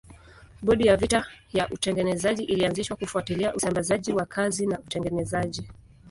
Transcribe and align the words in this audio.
Bodi 0.63 0.87
ya 0.87 0.97
vita 0.97 1.25
ya 1.53 1.69
utengenezaji 1.71 2.43
ilianzishwa 2.43 2.97
kufuatilia 2.97 3.55
usambazaji 3.55 4.13
wa 4.13 4.25
kazi 4.25 4.65
na 4.67 4.79
utengenezaji. 4.79 5.69